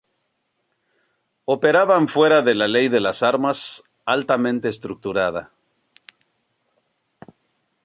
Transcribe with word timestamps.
Operaban 1.45 2.07
fuera 2.07 2.41
de 2.41 2.55
la 2.55 2.67
ley 2.67 2.87
de 2.89 2.99
las 3.01 3.21
armas, 3.21 3.83
altamente 4.03 4.67
estructurada. 4.67 5.51